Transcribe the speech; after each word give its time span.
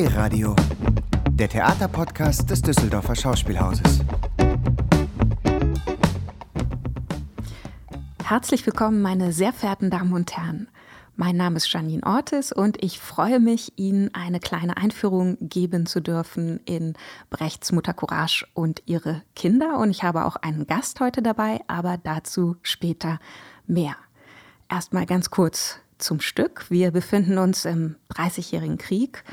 D-Radio, 0.00 0.56
der 1.28 1.50
Theaterpodcast 1.50 2.48
des 2.48 2.62
Düsseldorfer 2.62 3.14
Schauspielhauses. 3.14 4.00
Herzlich 8.24 8.64
willkommen, 8.64 9.02
meine 9.02 9.34
sehr 9.34 9.52
verehrten 9.52 9.90
Damen 9.90 10.14
und 10.14 10.34
Herren. 10.34 10.68
Mein 11.16 11.36
Name 11.36 11.58
ist 11.58 11.70
Janine 11.70 12.02
Ortis 12.02 12.50
und 12.50 12.82
ich 12.82 12.98
freue 12.98 13.40
mich, 13.40 13.74
Ihnen 13.76 14.08
eine 14.14 14.40
kleine 14.40 14.78
Einführung 14.78 15.36
geben 15.38 15.84
zu 15.84 16.00
dürfen 16.00 16.60
in 16.64 16.94
Brechts 17.28 17.70
Mutter 17.70 17.92
Courage 17.92 18.46
und 18.54 18.82
ihre 18.86 19.20
Kinder. 19.36 19.76
Und 19.76 19.90
ich 19.90 20.02
habe 20.02 20.24
auch 20.24 20.36
einen 20.36 20.66
Gast 20.66 21.00
heute 21.00 21.20
dabei, 21.20 21.60
aber 21.66 21.98
dazu 21.98 22.56
später 22.62 23.18
mehr. 23.66 23.96
Erstmal 24.70 25.04
ganz 25.04 25.28
kurz 25.28 25.78
zum 25.98 26.20
Stück. 26.20 26.70
Wir 26.70 26.90
befinden 26.90 27.36
uns 27.36 27.66
im 27.66 27.96
Dreißigjährigen 28.08 28.78
Krieg. 28.78 29.24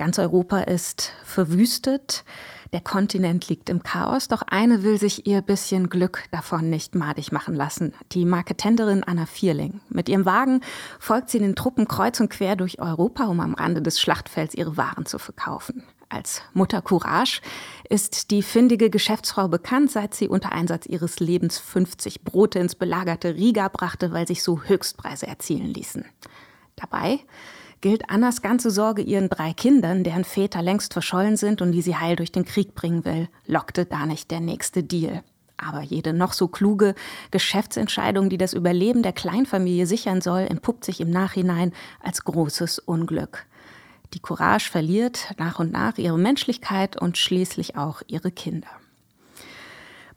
Ganz 0.00 0.18
Europa 0.18 0.60
ist 0.60 1.12
verwüstet. 1.24 2.24
Der 2.72 2.80
Kontinent 2.80 3.50
liegt 3.50 3.68
im 3.68 3.82
Chaos, 3.82 4.28
doch 4.28 4.40
eine 4.40 4.82
will 4.82 4.98
sich 4.98 5.26
ihr 5.26 5.42
bisschen 5.42 5.90
Glück 5.90 6.24
davon 6.30 6.70
nicht 6.70 6.94
madig 6.94 7.32
machen 7.32 7.54
lassen. 7.54 7.92
Die 8.12 8.24
Marketenderin 8.24 9.04
Anna 9.04 9.26
Vierling. 9.26 9.82
Mit 9.90 10.08
ihrem 10.08 10.24
Wagen 10.24 10.62
folgt 10.98 11.28
sie 11.28 11.38
den 11.38 11.54
Truppen 11.54 11.86
kreuz 11.86 12.18
und 12.18 12.30
quer 12.30 12.56
durch 12.56 12.80
Europa, 12.80 13.26
um 13.26 13.40
am 13.40 13.52
Rande 13.52 13.82
des 13.82 14.00
Schlachtfelds 14.00 14.54
ihre 14.54 14.78
Waren 14.78 15.04
zu 15.04 15.18
verkaufen. 15.18 15.82
Als 16.08 16.40
Mutter 16.54 16.80
Courage 16.80 17.42
ist 17.90 18.30
die 18.30 18.42
findige 18.42 18.88
Geschäftsfrau 18.88 19.48
bekannt, 19.48 19.90
seit 19.90 20.14
sie 20.14 20.28
unter 20.28 20.52
Einsatz 20.52 20.86
ihres 20.86 21.20
Lebens 21.20 21.58
50 21.58 22.24
Brote 22.24 22.58
ins 22.58 22.74
belagerte 22.74 23.34
Riga 23.34 23.68
brachte, 23.68 24.14
weil 24.14 24.26
sich 24.26 24.42
so 24.42 24.62
Höchstpreise 24.62 25.26
erzielen 25.26 25.74
ließen. 25.74 26.06
Dabei 26.76 27.20
gilt 27.80 28.10
Annas 28.10 28.42
ganze 28.42 28.70
Sorge 28.70 29.02
ihren 29.02 29.28
drei 29.28 29.52
Kindern, 29.52 30.04
deren 30.04 30.24
Väter 30.24 30.62
längst 30.62 30.92
verschollen 30.92 31.36
sind 31.36 31.62
und 31.62 31.72
die 31.72 31.82
sie 31.82 31.96
heil 31.96 32.16
durch 32.16 32.32
den 32.32 32.44
Krieg 32.44 32.74
bringen 32.74 33.04
will, 33.04 33.28
lockte 33.46 33.86
da 33.86 34.06
nicht 34.06 34.30
der 34.30 34.40
nächste 34.40 34.82
Deal. 34.82 35.22
Aber 35.56 35.82
jede 35.82 36.12
noch 36.12 36.32
so 36.32 36.48
kluge 36.48 36.94
Geschäftsentscheidung, 37.30 38.30
die 38.30 38.38
das 38.38 38.54
Überleben 38.54 39.02
der 39.02 39.12
Kleinfamilie 39.12 39.86
sichern 39.86 40.20
soll, 40.20 40.40
entpuppt 40.40 40.84
sich 40.84 41.00
im 41.00 41.10
Nachhinein 41.10 41.72
als 42.02 42.24
großes 42.24 42.78
Unglück. 42.78 43.46
Die 44.14 44.20
Courage 44.20 44.70
verliert 44.70 45.34
nach 45.38 45.58
und 45.58 45.70
nach 45.70 45.98
ihre 45.98 46.18
Menschlichkeit 46.18 47.00
und 47.00 47.18
schließlich 47.18 47.76
auch 47.76 48.02
ihre 48.08 48.30
Kinder. 48.30 48.79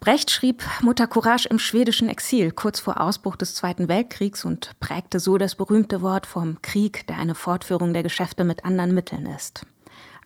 Brecht 0.03 0.31
schrieb 0.31 0.65
Mutter 0.81 1.07
Courage 1.07 1.47
im 1.47 1.59
schwedischen 1.59 2.09
Exil 2.09 2.51
kurz 2.51 2.81
vor 2.81 2.99
Ausbruch 2.99 3.37
des 3.37 3.55
Zweiten 3.55 3.87
Weltkriegs 3.87 4.43
und 4.43 4.77
prägte 4.81 5.17
so 5.17 5.37
das 5.37 5.55
berühmte 5.55 6.01
Wort 6.01 6.25
vom 6.25 6.61
Krieg, 6.61 7.07
der 7.07 7.19
eine 7.19 7.35
Fortführung 7.35 7.93
der 7.93 8.03
Geschäfte 8.03 8.43
mit 8.43 8.65
anderen 8.65 8.93
Mitteln 8.93 9.25
ist. 9.27 9.65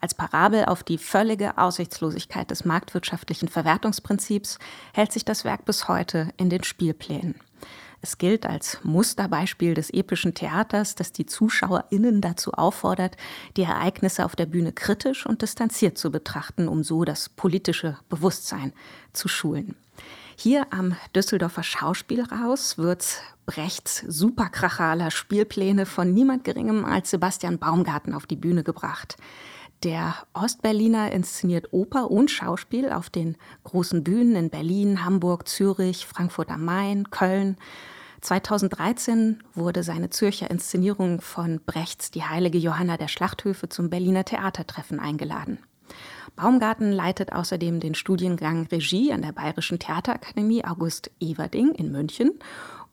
Als 0.02 0.16
Parabel 0.16 0.66
auf 0.66 0.84
die 0.84 0.98
völlige 0.98 1.60
Aussichtslosigkeit 1.60 2.50
des 2.50 2.66
marktwirtschaftlichen 2.66 3.50
Verwertungsprinzips 3.50 4.58
hält 4.96 5.12
sich 5.12 5.26
das 5.26 5.46
Werk 5.46 5.64
bis 5.66 5.88
heute 5.88 6.30
in 6.38 6.50
den 6.50 6.64
Spielplänen. 6.64 7.36
Es 8.02 8.18
gilt 8.18 8.46
als 8.46 8.80
Musterbeispiel 8.84 9.74
des 9.74 9.90
epischen 9.90 10.34
Theaters, 10.34 10.96
das 10.96 11.12
die 11.12 11.26
ZuschauerInnen 11.26 12.22
dazu 12.22 12.54
auffordert, 12.54 13.18
die 13.58 13.64
Ereignisse 13.64 14.24
auf 14.24 14.36
der 14.36 14.46
Bühne 14.46 14.72
kritisch 14.72 15.26
und 15.26 15.42
distanziert 15.42 15.98
zu 15.98 16.12
betrachten, 16.12 16.68
um 16.68 16.84
so 16.84 17.04
das 17.04 17.30
politische 17.30 17.98
Bewusstsein 18.10 18.74
zu 19.14 19.28
schulen. 19.28 19.76
Hier 20.36 20.68
am 20.72 20.96
Düsseldorfer 21.16 21.64
Schauspielhaus 21.64 22.78
wird 22.78 23.22
Brechts 23.48 24.04
superkrachaler 24.08 25.10
Spielpläne 25.10 25.88
von 25.88 26.14
niemand 26.14 26.44
Geringem 26.44 26.86
als 26.86 27.10
Sebastian 27.10 27.58
Baumgarten 27.58 28.14
auf 28.14 28.28
die 28.28 28.36
Bühne 28.36 28.64
gebracht. 28.64 29.18
Der 29.84 30.16
Ostberliner 30.34 31.12
inszeniert 31.12 31.72
Oper 31.72 32.10
und 32.10 32.32
Schauspiel 32.32 32.90
auf 32.92 33.12
den 33.12 33.38
großen 33.64 34.04
Bühnen 34.04 34.36
in 34.36 34.50
Berlin, 34.50 35.06
Hamburg, 35.06 35.48
Zürich, 35.48 36.08
Frankfurt 36.08 36.50
am 36.50 36.66
Main, 36.66 37.12
Köln. 37.12 37.58
2013 38.22 39.44
wurde 39.54 39.84
seine 39.84 40.10
Zürcher 40.10 40.50
Inszenierung 40.50 41.22
von 41.22 41.62
Brechts 41.64 42.10
Die 42.10 42.24
heilige 42.24 42.58
Johanna 42.58 42.98
der 42.98 43.08
Schlachthöfe 43.08 43.70
zum 43.70 43.92
Berliner 43.92 44.26
Theatertreffen 44.26 45.00
eingeladen. 45.00 45.60
Baumgarten 46.36 46.92
leitet 46.92 47.32
außerdem 47.32 47.80
den 47.80 47.94
Studiengang 47.94 48.68
Regie 48.68 49.14
an 49.14 49.22
der 49.22 49.32
Bayerischen 49.32 49.78
Theaterakademie 49.78 50.66
August 50.66 51.12
Everding 51.20 51.74
in 51.74 51.92
München 51.92 52.32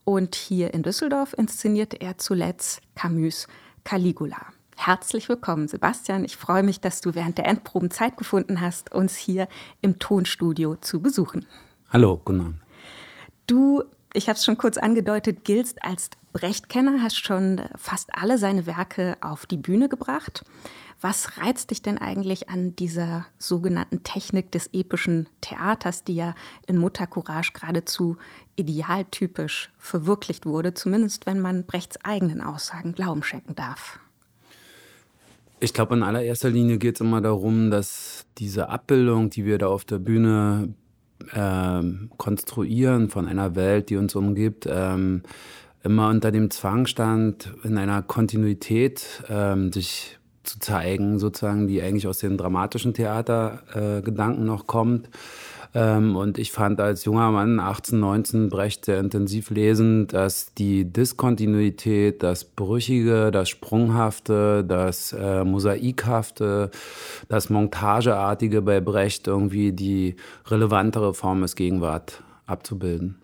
und 0.03 0.35
hier 0.35 0.73
in 0.73 0.83
Düsseldorf 0.83 1.33
inszenierte 1.33 1.97
er 1.97 2.19
zuletzt 2.19 2.81
Camus 2.93 3.47
Caligula. 3.83 4.54
Herzlich 4.75 5.29
willkommen, 5.29 5.67
Sebastian. 5.67 6.25
Ich 6.25 6.37
freue 6.37 6.61
mich, 6.61 6.79
dass 6.79 7.01
du 7.01 7.15
während 7.15 7.37
der 7.37 7.47
Endproben 7.47 7.89
Zeit 7.89 8.17
gefunden 8.17 8.61
hast, 8.61 8.93
uns 8.93 9.15
hier 9.15 9.47
im 9.81 9.97
Tonstudio 9.99 10.75
zu 10.75 11.01
besuchen. 11.01 11.45
Hallo, 11.89 12.21
guten 12.23 12.41
Abend. 12.41 12.59
Du, 13.47 13.83
ich 14.13 14.27
habe 14.27 14.37
es 14.37 14.45
schon 14.45 14.57
kurz 14.57 14.77
angedeutet, 14.77 15.43
giltst 15.43 15.83
als 15.83 16.09
Brecht-Kenner, 16.33 17.01
hast 17.01 17.17
schon 17.17 17.61
fast 17.75 18.09
alle 18.13 18.37
seine 18.37 18.65
Werke 18.65 19.17
auf 19.21 19.45
die 19.45 19.57
Bühne 19.57 19.89
gebracht. 19.89 20.43
Was 21.01 21.37
reizt 21.37 21.71
dich 21.71 21.81
denn 21.81 21.97
eigentlich 21.97 22.49
an 22.49 22.75
dieser 22.75 23.25
sogenannten 23.37 24.03
Technik 24.03 24.51
des 24.51 24.67
epischen 24.73 25.27
Theaters, 25.41 26.03
die 26.03 26.15
ja 26.15 26.35
in 26.67 26.77
Mutter 26.77 27.07
Courage 27.07 27.53
geradezu 27.53 28.17
idealtypisch 28.55 29.71
verwirklicht 29.77 30.45
wurde, 30.45 30.73
zumindest 30.73 31.25
wenn 31.25 31.39
man 31.41 31.65
Brechts 31.65 31.97
eigenen 32.03 32.41
Aussagen 32.41 32.93
Glauben 32.93 33.23
schenken 33.23 33.55
darf? 33.55 33.99
Ich 35.59 35.73
glaube, 35.73 35.95
in 35.95 36.03
allererster 36.03 36.49
Linie 36.49 36.77
geht 36.77 36.95
es 36.95 37.01
immer 37.01 37.21
darum, 37.21 37.71
dass 37.71 38.25
diese 38.37 38.69
Abbildung, 38.69 39.29
die 39.29 39.45
wir 39.45 39.57
da 39.57 39.67
auf 39.67 39.85
der 39.85 39.99
Bühne 39.99 40.73
äh, 41.31 41.81
konstruieren 42.17 43.09
von 43.09 43.27
einer 43.27 43.55
Welt, 43.55 43.89
die 43.89 43.95
uns 43.95 44.15
umgibt, 44.15 44.67
ähm, 44.69 45.23
immer 45.83 46.09
unter 46.09 46.31
dem 46.31 46.49
Zwang 46.51 46.87
stand, 46.87 47.53
in 47.63 47.77
einer 47.77 48.01
Kontinuität 48.01 49.23
ähm, 49.29 49.71
sich 49.71 50.19
zu 50.43 50.59
zeigen, 50.59 51.19
sozusagen, 51.19 51.67
die 51.67 51.81
eigentlich 51.81 52.07
aus 52.07 52.19
den 52.19 52.37
dramatischen 52.37 52.93
Theatergedanken 52.93 54.43
äh, 54.43 54.47
noch 54.47 54.67
kommt. 54.67 55.09
Ähm, 55.75 56.15
und 56.15 56.37
ich 56.37 56.53
fand 56.53 56.79
als 56.79 57.03
junger 57.03 57.31
Mann, 57.31 57.59
18, 57.59 57.99
19, 57.99 58.49
Brecht 58.49 58.85
sehr 58.85 58.97
intensiv 58.97 59.49
lesen, 59.49 60.07
dass 60.07 60.53
die 60.53 60.85
Diskontinuität, 60.85 62.23
das 62.23 62.45
Brüchige, 62.45 63.29
das 63.29 63.49
Sprunghafte, 63.49 64.63
das 64.63 65.11
äh, 65.11 65.43
Mosaikhafte, 65.43 66.71
das 67.27 67.49
Montageartige 67.49 68.61
bei 68.61 68.79
Brecht 68.79 69.27
irgendwie 69.27 69.73
die 69.73 70.15
relevantere 70.47 71.13
Form 71.13 71.43
ist, 71.43 71.57
Gegenwart 71.57 72.23
abzubilden. 72.45 73.21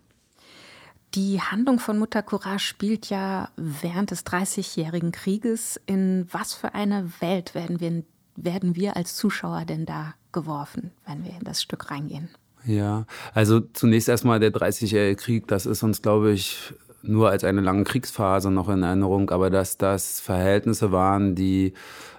Die 1.14 1.40
Handlung 1.40 1.78
von 1.78 1.98
Mutter 1.98 2.22
Courage 2.22 2.66
spielt 2.66 3.08
ja 3.08 3.48
während 3.56 4.10
des 4.10 4.24
Dreißigjährigen 4.24 5.12
Krieges. 5.12 5.80
In 5.86 6.26
was 6.30 6.52
für 6.52 6.74
eine 6.74 7.10
Welt 7.20 7.54
werden 7.54 7.80
wir, 7.80 8.02
werden 8.36 8.76
wir 8.76 8.96
als 8.96 9.16
Zuschauer 9.16 9.64
denn 9.64 9.86
da 9.86 10.14
geworfen, 10.32 10.90
wenn 11.06 11.24
wir 11.24 11.32
in 11.32 11.44
das 11.44 11.62
Stück 11.62 11.90
reingehen? 11.90 12.28
Ja, 12.64 13.06
also 13.34 13.60
zunächst 13.60 14.08
erstmal 14.08 14.38
der 14.38 14.52
30-jährige 14.52 15.16
Krieg, 15.16 15.48
das 15.48 15.66
ist 15.66 15.82
uns, 15.82 16.00
glaube 16.00 16.32
ich, 16.32 16.72
nur 17.02 17.30
als 17.30 17.44
eine 17.44 17.60
lange 17.60 17.84
Kriegsphase 17.84 18.50
noch 18.50 18.68
in 18.68 18.82
Erinnerung, 18.82 19.30
aber 19.30 19.50
dass 19.50 19.76
das 19.76 20.20
Verhältnisse 20.20 20.92
waren, 20.92 21.34
die 21.34 21.74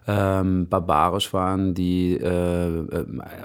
ähm, 0.05 0.67
barbarisch 0.67 1.31
waren, 1.33 1.73
die 1.73 2.15
äh, 2.15 2.85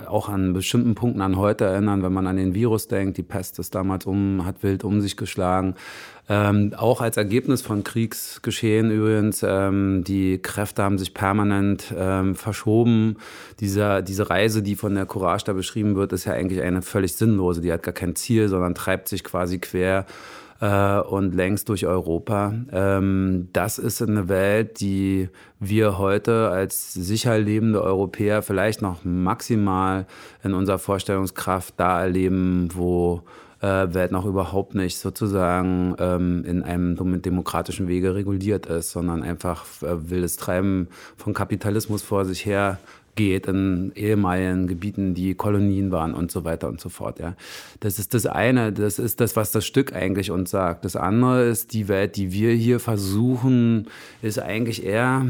auch 0.07 0.29
an 0.29 0.53
bestimmten 0.53 0.95
Punkten 0.95 1.21
an 1.21 1.37
heute 1.37 1.65
erinnern, 1.65 2.03
wenn 2.03 2.13
man 2.13 2.27
an 2.27 2.37
den 2.37 2.55
Virus 2.55 2.89
denkt. 2.89 3.17
Die 3.17 3.23
Pest 3.23 3.59
ist 3.59 3.75
damals 3.75 4.07
um, 4.07 4.45
hat 4.45 4.63
wild 4.63 4.83
um 4.83 5.01
sich 5.01 5.17
geschlagen. 5.17 5.75
Ähm, 6.29 6.75
auch 6.77 7.01
als 7.01 7.17
Ergebnis 7.17 7.63
von 7.63 7.85
Kriegsgeschehen 7.85 8.91
übrigens, 8.91 9.43
ähm, 9.47 10.05
die 10.05 10.39
Kräfte 10.39 10.83
haben 10.83 10.99
sich 10.99 11.15
permanent 11.15 11.95
ähm, 11.97 12.35
verschoben. 12.35 13.17
Dieser, 13.61 14.03
diese 14.03 14.29
Reise, 14.29 14.63
die 14.63 14.75
von 14.75 14.95
der 14.95 15.07
Courage 15.07 15.45
da 15.47 15.53
beschrieben 15.53 15.95
wird, 15.95 16.13
ist 16.13 16.27
ja 16.27 16.33
eigentlich 16.33 16.61
eine 16.61 16.83
völlig 16.83 17.15
sinnlose. 17.15 17.61
Die 17.61 17.73
hat 17.73 17.83
gar 17.83 17.95
kein 17.95 18.17
Ziel, 18.17 18.49
sondern 18.49 18.75
treibt 18.75 19.09
sich 19.09 19.25
quasi 19.25 19.59
quer 19.59 20.07
äh, 20.61 20.99
und 20.99 21.35
längst 21.35 21.69
durch 21.69 21.87
Europa. 21.87 22.55
Ähm, 22.73 23.49
das 23.53 23.79
ist 23.79 24.03
eine 24.03 24.29
Welt, 24.29 24.81
die 24.81 25.29
wir 25.61 25.99
heute 25.99 26.49
als 26.49 26.93
sicher 26.93 27.39
lebende 27.39 27.83
Europäer 27.83 28.43
vielleicht 28.43 28.83
noch 28.83 29.05
maximal 29.05 30.07
in 30.43 30.55
unserer 30.55 30.79
Vorstellungskraft 30.79 31.75
da 31.77 32.01
erleben, 32.01 32.69
wo 32.75 33.23
äh, 33.61 33.93
Welt 33.93 34.13
noch 34.13 34.25
überhaupt 34.25 34.75
nicht 34.75 34.99
sozusagen 34.99 35.97
ähm, 35.99 36.45
in 36.45 36.63
einem 36.63 37.23
demokratischen 37.23 37.89
Wege 37.89 38.15
reguliert 38.15 38.67
ist, 38.67 38.93
sondern 38.93 39.23
einfach 39.23 39.65
äh, 39.83 40.11
wildes 40.11 40.37
Treiben 40.37 40.89
von 41.17 41.35
Kapitalismus 41.35 42.03
vor 42.03 42.25
sich 42.25 42.47
her 42.47 42.79
geht 43.19 43.49
in 43.49 43.91
ehemaligen 43.97 44.69
Gebieten, 44.69 45.13
die 45.13 45.35
Kolonien 45.35 45.91
waren 45.91 46.15
und 46.15 46.31
so 46.31 46.45
weiter 46.45 46.69
und 46.69 46.81
so 46.81 46.89
fort. 46.89 47.19
Ja. 47.19 47.35
Das 47.81 47.99
ist 47.99 48.15
das 48.15 48.27
eine, 48.27 48.73
das 48.73 49.01
ist 49.01 49.21
das, 49.21 49.35
was 49.35 49.51
das 49.51 49.67
Stück 49.67 49.93
eigentlich 49.93 50.31
uns 50.31 50.53
sagt. 50.53 50.85
Das 50.85 50.95
andere 50.95 51.49
ist 51.49 51.73
die 51.73 51.89
Welt, 51.89 52.15
die 52.15 52.33
wir 52.33 52.53
hier 52.53 52.79
versuchen, 52.79 53.89
ist 54.23 54.39
eigentlich 54.39 54.85
eher 54.87 55.27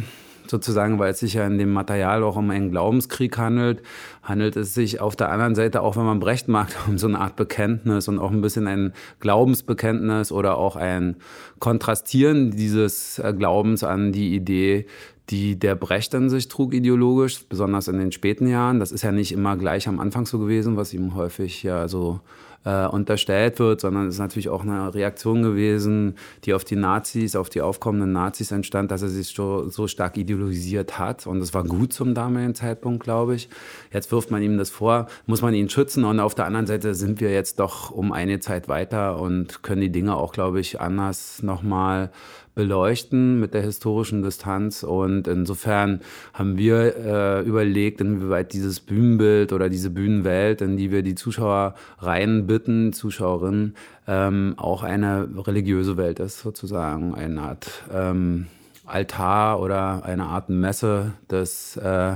sozusagen, 0.51 0.99
weil 0.99 1.13
es 1.13 1.21
sich 1.21 1.35
ja 1.35 1.47
in 1.47 1.57
dem 1.57 1.73
Material 1.73 2.23
auch 2.23 2.37
um 2.37 2.51
einen 2.51 2.71
Glaubenskrieg 2.71 3.39
handelt, 3.39 3.83
handelt 4.23 4.57
es 4.57 4.75
sich 4.75 5.01
auf 5.01 5.17
der 5.17 5.31
anderen 5.31 5.55
Seite, 5.55 5.81
auch 5.81 5.97
wenn 5.97 6.05
man 6.05 6.21
Brecht 6.21 6.47
mag, 6.47 6.69
um 6.89 6.99
so 6.99 7.07
eine 7.07 7.19
Art 7.19 7.37
Bekenntnis 7.37 8.07
und 8.07 8.19
auch 8.19 8.31
ein 8.31 8.43
bisschen 8.43 8.67
ein 8.67 8.93
Glaubensbekenntnis 9.21 10.31
oder 10.31 10.59
auch 10.59 10.77
ein 10.77 11.17
Kontrastieren 11.59 12.51
dieses 12.51 13.19
äh, 13.19 13.33
Glaubens 13.33 13.83
an 13.83 14.13
die 14.13 14.35
Idee, 14.35 14.85
die 15.31 15.59
der 15.59 15.75
Brecht 15.75 16.15
an 16.15 16.31
sich 16.31 16.49
trug 16.49 16.73
ideologisch, 16.75 17.45
besonders 17.49 17.89
in 17.89 17.99
den 17.99 18.13
späten 18.13 18.47
Jahren. 18.47 18.81
Das 18.81 18.93
ist 18.93 19.03
ja 19.03 19.13
nicht 19.13 19.33
immer 19.33 19.57
gleich 19.57 19.89
am 19.89 20.01
Anfang 20.01 20.27
so 20.27 20.39
gewesen, 20.39 20.77
was 20.77 20.95
ihm 20.95 21.15
häufig 21.15 21.63
ja 21.63 21.89
so 21.89 22.21
äh, 22.65 22.87
unterstellt 22.87 23.59
wird, 23.59 23.81
sondern 23.81 24.09
es 24.09 24.15
ist 24.15 24.21
natürlich 24.21 24.49
auch 24.49 24.63
eine 24.63 24.93
Reaktion 24.95 25.43
gewesen, 25.43 26.17
die 26.45 26.55
auf 26.55 26.65
die 26.65 26.77
Nazis, 26.77 27.37
auf 27.37 27.49
die 27.49 27.61
aufkommenden 27.61 28.13
Nazis 28.13 28.51
entstand, 28.51 28.91
dass 28.91 29.03
er 29.03 29.09
sich 29.09 29.29
so, 29.29 29.69
so 29.69 29.87
stark 29.87 30.17
ideologisiert 30.17 30.99
hat. 30.99 31.27
Und 31.27 31.41
das 31.41 31.55
war 31.55 31.65
gut 31.65 31.93
zum 31.93 32.15
damaligen 32.15 32.55
Zeitpunkt, 32.55 33.03
glaube 33.03 33.37
ich. 33.37 33.49
Jetzt 33.93 34.11
wirft 34.13 34.31
man 34.31 34.43
ihm 34.43 34.59
das 34.59 34.71
vor, 34.71 35.07
muss 35.27 35.41
man 35.41 35.55
ihn 35.55 35.69
schützen. 35.69 36.05
Und 36.05 36.21
auf 36.21 36.35
der 36.35 36.47
anderen 36.47 36.67
Seite 36.67 36.95
sind 36.95 37.21
wir 37.21 37.33
jetzt 37.33 37.61
doch 37.61 37.91
um 37.91 38.13
eine 38.13 38.41
Zeit 38.41 38.69
weiter 38.69 39.21
und 39.21 39.63
können 39.63 39.81
die 39.81 39.93
Dinge 39.93 40.17
auch, 40.17 40.33
glaube 40.33 40.61
ich, 40.61 40.81
anders 40.81 41.43
nochmal 41.43 42.11
beleuchten 42.59 43.39
mit 43.39 43.55
der 43.55 43.63
historischen 43.63 44.25
Distanz. 44.25 44.83
Und 44.83 45.29
insofern 45.29 46.01
haben 46.35 46.59
wir 46.59 46.97
äh, 46.97 47.43
überlegt, 47.43 48.01
inwieweit 48.01 48.53
dieses 48.53 48.81
Bühnenbild 48.81 49.53
oder 49.53 49.69
diese 49.69 49.91
Bühnenwelt, 49.91 50.61
in 50.61 50.77
die 50.77 50.91
wir 50.91 51.05
die 51.05 51.15
Zuschauer 51.15 51.77
reinbitten, 52.01 52.93
Zuschauerinnen, 52.93 53.77
ähm, 54.09 54.55
auch 54.57 54.83
eine 54.83 55.29
religiöse 55.47 55.97
Welt 55.97 56.19
ist, 56.19 56.41
sozusagen. 56.41 57.15
Eine 57.15 57.43
Art 57.43 57.85
ähm, 57.95 58.49
Altar 58.87 59.61
oder 59.61 60.05
eine 60.05 60.25
Art 60.25 60.49
Messe 60.49 61.13
des 61.31 61.77
äh, 61.77 62.15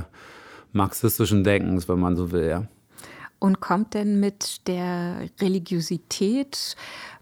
marxistischen 0.72 1.44
Denkens, 1.44 1.88
wenn 1.88 2.00
man 2.00 2.16
so 2.16 2.32
will, 2.32 2.48
ja. 2.48 2.64
Und 3.42 3.58
kommt 3.58 3.94
denn 3.94 4.20
mit 4.20 4.68
der 4.68 5.28
Religiosität 5.40 6.76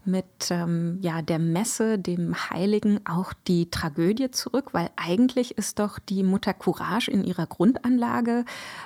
mit 0.05 0.51
ähm, 0.51 0.99
ja, 1.01 1.23
der 1.23 1.39
Messe, 1.39 1.97
dem 1.97 2.35
Heiligen, 2.51 3.03
auch 3.07 3.33
die 3.47 3.71
Tragödie 3.71 4.29
zurück, 4.29 4.71
weil 4.71 4.91
eigentlich 4.97 5.57
ist 5.57 5.79
doch 5.79 5.97
die 5.97 6.21
Mutter 6.21 6.53
Courage 6.53 7.09
in 7.09 7.23
ihrer 7.23 7.47
Grundanlage 7.47 8.45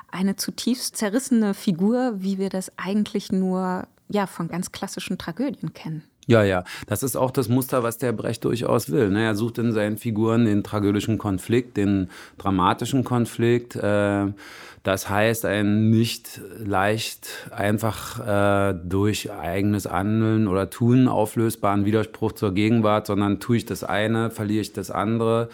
eine 0.10 0.38
zutiefst 0.38 0.96
zerrissene 0.96 1.54
Figur, 1.54 2.14
wie 2.22 2.38
wir 2.38 2.48
das 2.48 2.72
eigentlich 2.78 3.34
nur 3.34 3.86
ja, 4.08 4.28
von 4.28 4.48
ganz 4.48 4.72
klassischen 4.72 5.18
Tragödien 5.18 5.74
kennen. 5.74 6.04
Ja, 6.28 6.44
ja, 6.44 6.64
das 6.88 7.04
ist 7.04 7.16
auch 7.16 7.30
das 7.30 7.50
Muster, 7.50 7.84
was 7.84 8.00
der 8.00 8.12
Brecht 8.12 8.46
durchaus 8.46 8.90
will. 8.90 9.12
Ne? 9.12 9.24
Er 9.24 9.36
sucht 9.36 9.60
in 9.60 9.72
seinen 9.72 9.98
Figuren 9.98 10.46
den 10.46 10.64
tragödischen 10.64 11.20
Konflikt, 11.20 11.78
den 11.78 12.10
dramatischen 12.40 13.04
Konflikt. 13.04 13.76
Äh, 13.76 14.34
das 14.82 15.10
heißt, 15.10 15.46
einen 15.46 15.90
nicht 15.92 16.42
leicht 16.58 17.28
einfach 17.52 18.20
äh, 18.26 18.76
durch 18.84 19.32
eigenes 19.32 19.90
Handeln 19.90 20.48
oder 20.48 20.70
Tun 20.70 21.08
auflösbaren 21.08 21.86
Widerspruch 21.86 22.32
zur 22.32 22.54
Gegenwart, 22.54 23.06
sondern 23.06 23.40
tue 23.40 23.58
ich 23.58 23.66
das 23.66 23.84
eine, 23.84 24.32
verliere 24.32 24.62
ich 24.62 24.74
das 24.74 24.92
andere 24.92 25.50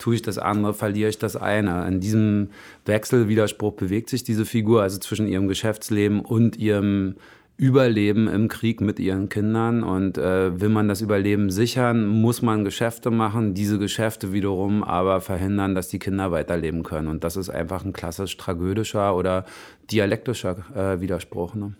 tue 0.00 0.14
ich 0.14 0.22
das 0.22 0.38
andere, 0.38 0.72
verliere 0.72 1.10
ich 1.10 1.18
das 1.18 1.36
eine. 1.36 1.86
In 1.86 2.00
diesem 2.00 2.48
Wechselwiderspruch 2.86 3.74
bewegt 3.74 4.08
sich 4.08 4.24
diese 4.24 4.46
Figur, 4.46 4.80
also 4.80 4.98
zwischen 4.98 5.28
ihrem 5.28 5.46
Geschäftsleben 5.46 6.20
und 6.20 6.56
ihrem 6.56 7.16
Überleben 7.60 8.26
im 8.26 8.48
Krieg 8.48 8.80
mit 8.80 8.98
ihren 8.98 9.28
Kindern. 9.28 9.82
Und 9.82 10.16
äh, 10.16 10.58
will 10.58 10.70
man 10.70 10.88
das 10.88 11.02
Überleben 11.02 11.50
sichern, 11.50 12.06
muss 12.06 12.40
man 12.40 12.64
Geschäfte 12.64 13.10
machen, 13.10 13.52
diese 13.52 13.78
Geschäfte 13.78 14.32
wiederum 14.32 14.82
aber 14.82 15.20
verhindern, 15.20 15.74
dass 15.74 15.88
die 15.88 15.98
Kinder 15.98 16.32
weiterleben 16.32 16.84
können. 16.84 17.08
Und 17.08 17.22
das 17.22 17.36
ist 17.36 17.50
einfach 17.50 17.84
ein 17.84 17.92
klassisch 17.92 18.38
tragödischer 18.38 19.14
oder 19.14 19.44
dialektischer 19.90 20.56
äh, 20.74 21.02
Widerspruch. 21.02 21.54
Ne? 21.54 21.74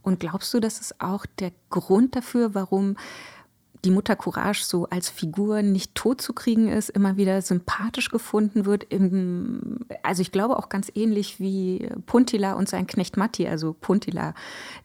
Und 0.00 0.20
glaubst 0.20 0.54
du, 0.54 0.60
das 0.60 0.80
ist 0.80 1.02
auch 1.02 1.26
der 1.38 1.52
Grund 1.68 2.16
dafür, 2.16 2.54
warum 2.54 2.96
die 3.84 3.90
Mutter 3.90 4.16
Courage 4.16 4.64
so 4.64 4.86
als 4.90 5.08
Figur 5.08 5.62
nicht 5.62 5.94
tot 5.94 6.20
zu 6.20 6.32
kriegen 6.32 6.68
ist, 6.68 6.90
immer 6.90 7.16
wieder 7.16 7.40
sympathisch 7.40 8.10
gefunden 8.10 8.66
wird. 8.66 8.84
Im, 8.84 9.80
also 10.02 10.22
ich 10.22 10.32
glaube 10.32 10.58
auch 10.58 10.68
ganz 10.68 10.90
ähnlich 10.94 11.40
wie 11.40 11.88
Puntila 12.06 12.54
und 12.54 12.68
sein 12.68 12.86
Knecht 12.86 13.16
Matti, 13.16 13.48
also 13.48 13.72
Puntila, 13.72 14.34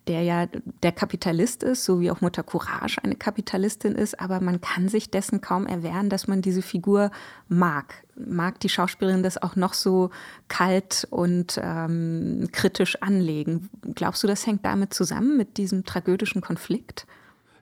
der 0.08 0.24
ja 0.24 0.48
der 0.84 0.92
Kapitalist 0.92 1.64
ist, 1.64 1.84
so 1.84 2.00
wie 2.00 2.10
auch 2.10 2.22
Mutter 2.22 2.44
Courage 2.44 3.04
eine 3.04 3.16
Kapitalistin 3.16 3.94
ist, 3.94 4.20
aber 4.20 4.40
man 4.40 4.62
kann 4.62 4.88
sich 4.88 5.12
dessen 5.12 5.42
kaum 5.42 5.68
erwehren, 5.68 6.10
dass 6.10 6.28
man 6.28 6.42
diese 6.42 6.62
Figur 6.62 7.12
mag. 7.50 8.06
Mag 8.16 8.62
die 8.62 8.70
Schauspielerin 8.70 9.24
das 9.24 9.42
auch 9.42 9.58
noch 9.58 9.74
so 9.74 10.10
kalt 10.48 11.06
und 11.10 11.60
ähm, 11.62 12.48
kritisch 12.54 13.02
anlegen? 13.02 13.70
Glaubst 13.94 14.24
du, 14.24 14.28
das 14.28 14.48
hängt 14.48 14.66
damit 14.66 14.94
zusammen, 14.94 15.36
mit 15.36 15.58
diesem 15.58 15.84
tragödischen 15.84 16.42
Konflikt? 16.42 17.06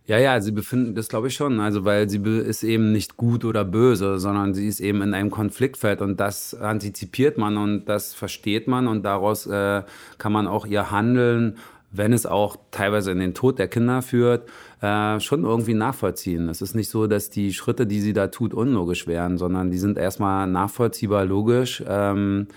Ja, 0.06 0.18
ja, 0.18 0.42
sie 0.42 0.52
befinden 0.52 0.96
das 0.96 1.08
glaube 1.08 1.28
ich 1.28 1.34
schon. 1.34 1.60
Also 1.60 1.86
weil 1.86 2.10
sie 2.10 2.18
ist 2.18 2.64
eben 2.64 2.92
nicht 2.92 3.16
gut 3.16 3.46
oder 3.46 3.64
böse, 3.64 4.20
sondern 4.20 4.54
sie 4.54 4.68
ist 4.68 4.82
eben 4.82 5.02
in 5.02 5.14
einem 5.14 5.32
Konfliktfeld 5.32 6.02
und 6.02 6.20
das 6.20 6.54
antizipiert 6.54 7.38
man 7.38 7.58
und 7.58 7.86
das 7.86 8.14
versteht 8.14 8.68
man 8.68 8.88
und 8.88 9.04
daraus 9.04 9.48
äh, 9.48 9.84
kann 10.18 10.34
man 10.34 10.48
auch 10.48 10.66
ihr 10.66 10.92
Handeln, 10.92 11.58
wenn 11.92 12.12
es 12.12 12.26
auch 12.26 12.58
teilweise 12.72 13.12
in 13.12 13.20
den 13.20 13.34
Tod 13.34 13.60
der 13.60 13.68
Kinder 13.70 14.02
führt, 14.02 14.50
äh, 14.82 15.20
schon 15.22 15.44
irgendwie 15.44 15.76
nachvollziehen. 15.76 16.50
Es 16.50 16.62
ist 16.62 16.76
nicht 16.76 16.90
so, 16.90 17.08
dass 17.08 17.30
die 17.30 17.54
Schritte, 17.54 17.88
die 17.88 18.02
sie 18.02 18.14
da 18.14 18.28
tut, 18.28 18.54
unlogisch 18.54 19.08
wären, 19.08 19.38
sondern 19.38 19.72
die 19.72 19.78
sind 19.78 19.98
erstmal 19.98 20.48
nachvollziehbar 20.48 21.24
logisch. 21.24 21.84
Ähm, 21.88 22.48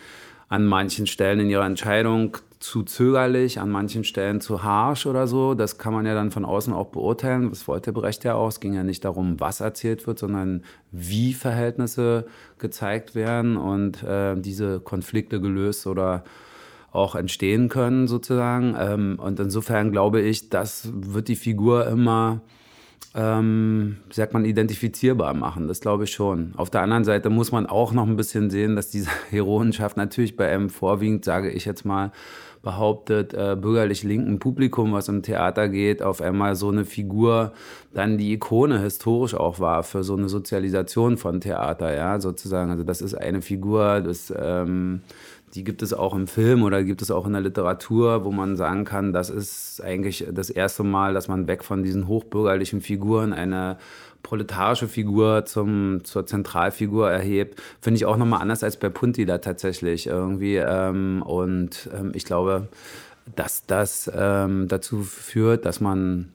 an 0.49 0.65
manchen 0.67 1.07
Stellen 1.07 1.41
in 1.41 1.51
ihrer 1.51 1.67
Entscheidung 1.67 2.37
zu 2.67 2.83
zögerlich, 2.83 3.61
an 3.61 3.71
manchen 3.71 4.03
Stellen 4.03 4.41
zu 4.41 4.65
harsh 4.65 5.07
oder 5.07 5.29
so. 5.29 5.55
Das 5.55 5.79
kann 5.79 5.93
man 5.93 6.05
ja 6.05 6.15
dann 6.15 6.33
von 6.33 6.45
außen 6.45 6.73
auch 6.73 6.89
beurteilen. 6.89 7.49
Das 7.51 7.69
wollte 7.69 7.93
Brecht 7.93 8.25
ja 8.25 8.35
auch. 8.35 8.49
Es 8.49 8.59
ging 8.59 8.75
ja 8.75 8.83
nicht 8.83 9.05
darum, 9.05 9.39
was 9.39 9.61
erzählt 9.61 10.05
wird, 10.09 10.19
sondern 10.19 10.65
wie 10.91 11.33
Verhältnisse 11.33 12.27
gezeigt 12.59 13.15
werden 13.15 13.57
und 13.57 14.03
äh, 14.03 14.35
diese 14.37 14.81
Konflikte 14.81 15.41
gelöst 15.41 15.87
oder 15.87 16.25
auch 16.91 17.15
entstehen 17.15 17.69
können 17.69 18.09
sozusagen. 18.09 18.75
Ähm, 18.77 19.21
und 19.23 19.39
insofern 19.39 19.93
glaube 19.93 20.21
ich, 20.21 20.49
das 20.49 20.91
wird 20.93 21.29
die 21.29 21.37
Figur 21.37 21.87
immer 21.87 22.41
ähm, 23.17 23.97
sagt 24.11 24.35
man, 24.35 24.45
identifizierbar 24.45 25.33
machen. 25.33 25.69
Das 25.69 25.81
glaube 25.81 26.05
ich 26.05 26.13
schon. 26.13 26.53
Auf 26.57 26.69
der 26.69 26.83
anderen 26.83 27.05
Seite 27.05 27.31
muss 27.31 27.51
man 27.51 27.65
auch 27.65 27.93
noch 27.93 28.07
ein 28.07 28.17
bisschen 28.17 28.51
sehen, 28.51 28.77
dass 28.77 28.91
diese 28.91 29.11
Heroenschaft 29.31 29.97
natürlich 29.97 30.37
bei 30.37 30.53
einem 30.53 30.69
vorwiegend, 30.69 31.25
sage 31.25 31.51
ich 31.51 31.65
jetzt 31.65 31.85
mal, 31.87 32.13
behauptet, 32.67 33.33
äh, 33.33 33.57
bürgerlich-linken 33.57 34.41
Publikum, 34.41 34.93
was 34.93 35.07
im 35.07 35.23
Theater 35.23 35.69
geht, 35.69 36.03
auf 36.03 36.21
einmal 36.21 36.57
so 36.57 36.69
eine 36.69 36.85
Figur 36.85 37.53
dann 37.95 38.19
die 38.19 38.33
Ikone 38.33 38.81
historisch 38.81 39.35
auch 39.35 39.61
war 39.61 39.85
für 39.85 40.03
so 40.03 40.17
eine 40.17 40.29
Sozialisation 40.29 41.17
von 41.17 41.41
Theater, 41.41 41.95
ja, 41.95 42.19
sozusagen. 42.19 42.73
Also 42.73 42.83
das 42.83 43.03
ist 43.03 43.15
eine 43.15 43.41
Figur, 43.41 44.01
das 44.01 44.35
ähm, 44.37 45.03
die 45.55 45.65
gibt 45.65 45.83
es 45.83 45.93
auch 45.95 46.15
im 46.15 46.27
Film 46.27 46.63
oder 46.63 46.83
gibt 46.83 47.03
es 47.03 47.11
auch 47.11 47.27
in 47.27 47.33
der 47.33 47.43
Literatur, 47.43 48.25
wo 48.25 48.33
man 48.33 48.57
sagen 48.57 48.85
kann, 48.85 49.13
das 49.13 49.31
ist 49.31 49.83
eigentlich 49.83 50.27
das 50.31 50.51
erste 50.51 50.83
Mal, 50.83 51.15
dass 51.15 51.29
man 51.29 51.47
weg 51.47 51.65
von 51.65 51.83
diesen 51.83 52.09
hochbürgerlichen 52.09 52.81
Figuren 52.81 53.33
eine 53.33 53.79
proletarische 54.23 54.89
Figur 54.89 55.45
zum, 55.45 56.05
zur 56.05 56.27
Zentralfigur 56.27 57.09
erhebt, 57.11 57.63
finde 57.81 57.99
ich 57.99 58.07
auch 58.07 58.17
nochmal 58.17 58.43
anders 58.43 58.65
als 58.65 58.77
bei 58.77 58.89
Punti 58.89 59.25
da 59.25 59.39
tatsächlich 59.39 60.09
irgendwie. 60.09 60.57
Ähm, 60.57 61.23
und 61.23 61.89
ähm, 61.97 62.11
ich 62.13 62.25
glaube, 62.25 62.67
dass 63.37 63.67
das 63.67 64.11
ähm, 64.13 64.67
dazu 64.67 65.03
führt, 65.03 65.65
dass 65.65 65.81
man, 65.81 66.33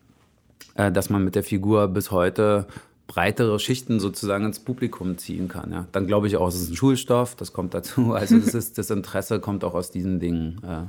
äh, 0.75 0.89
dass 0.91 1.09
man 1.09 1.25
mit 1.25 1.35
der 1.35 1.43
Figur 1.43 1.89
bis 1.89 2.11
heute 2.11 2.65
breitere 3.11 3.59
Schichten 3.59 3.99
sozusagen 3.99 4.45
ins 4.45 4.59
Publikum 4.59 5.17
ziehen 5.17 5.49
kann. 5.49 5.73
Ja. 5.73 5.85
Dann 5.91 6.07
glaube 6.07 6.27
ich 6.27 6.37
auch, 6.37 6.47
es 6.47 6.55
ist 6.55 6.69
ein 6.69 6.77
Schulstoff, 6.77 7.35
das 7.35 7.51
kommt 7.51 7.73
dazu. 7.73 8.13
Also 8.21 8.39
das, 8.39 8.53
ist, 8.53 8.77
das 8.77 8.89
Interesse 8.89 9.41
kommt 9.41 9.65
auch 9.65 9.73
aus 9.73 9.91
diesen 9.91 10.21
Dingen. 10.21 10.61
Ja. 10.63 10.87